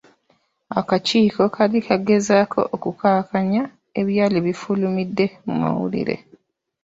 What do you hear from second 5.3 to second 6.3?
mu mawulire.